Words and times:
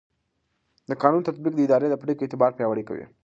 د 0.89 0.91
قانون 1.01 1.21
تطبیق 1.29 1.53
د 1.55 1.59
اداري 1.65 1.87
پرېکړو 2.03 2.23
اعتبار 2.25 2.51
پیاوړی 2.57 2.83
کوي. 2.89 3.05